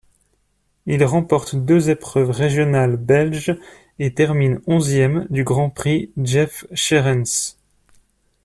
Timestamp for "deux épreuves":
1.55-2.31